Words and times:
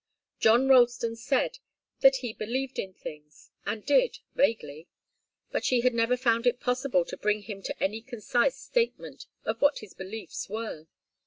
John 0.39 0.67
Ralston 0.67 1.15
said 1.15 1.59
that 1.99 2.15
he 2.25 2.33
'believed 2.33 2.79
in 2.79 2.95
things' 2.95 3.51
and 3.67 3.85
did, 3.85 4.17
vaguely. 4.33 4.87
But 5.51 5.63
she 5.63 5.81
had 5.81 5.93
never 5.93 6.17
found 6.17 6.47
it 6.47 6.59
possible 6.59 7.05
to 7.05 7.15
bring 7.15 7.43
him 7.43 7.61
to 7.61 7.83
any 7.83 8.01
concise 8.01 8.57
statement 8.57 9.27
of 9.45 9.61
what 9.61 9.77
his 9.77 9.93
beliefs 9.93 10.49
were. 10.49 10.87